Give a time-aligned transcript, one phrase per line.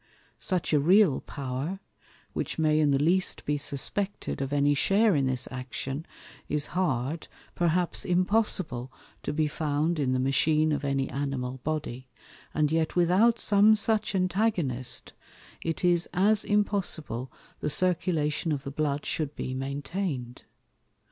[0.39, 1.79] Such a real Power
[2.33, 6.07] (which may in the least be suspected of any share in this Action)
[6.49, 8.91] is hard, perhaps impossible
[9.21, 12.07] to be found in the Machine of any Animal Body;
[12.51, 15.13] and yet without some such Antagonist,
[15.61, 20.45] it is as impossible the Circulation of the Blood should be maintain'd.